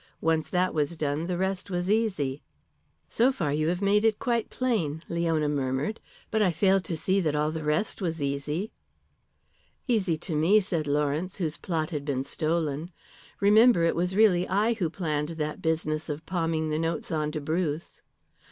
Once 0.21 0.49
that 0.49 0.73
was 0.73 0.97
done 0.97 1.27
the 1.27 1.37
rest 1.37 1.69
was 1.69 1.87
easy." 1.87 2.41
"So 3.07 3.31
far 3.31 3.53
you 3.53 3.67
have 3.67 3.83
made 3.83 4.03
it 4.03 4.17
quite 4.17 4.49
plain," 4.49 5.03
Leona 5.07 5.47
murmured, 5.47 5.99
"but 6.31 6.41
I 6.41 6.49
fail 6.49 6.79
to 6.81 6.97
see 6.97 7.19
that 7.21 7.35
all 7.35 7.51
the 7.51 7.63
rest 7.63 8.01
was 8.01 8.19
easy." 8.19 8.71
"Easy 9.87 10.17
to 10.17 10.35
me," 10.35 10.59
said 10.59 10.87
Lawrence, 10.87 11.37
"whose 11.37 11.57
plot 11.57 11.91
had 11.91 12.03
been 12.03 12.23
stolen. 12.23 12.89
Remember 13.41 13.83
it 13.83 13.95
was 13.95 14.15
really 14.15 14.47
I 14.47 14.73
who 14.73 14.89
planned 14.89 15.29
that 15.37 15.61
business 15.61 16.09
of 16.09 16.25
palming 16.25 16.69
the 16.69 16.79
notes 16.79 17.11
on 17.11 17.31
to 17.33 17.39
Bruce." 17.39 18.01